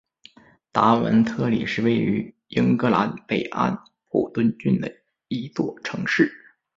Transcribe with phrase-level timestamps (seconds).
[0.71, 3.77] 达文特里是位于英格兰北安
[4.09, 4.91] 普敦郡的
[5.27, 6.31] 一座城市。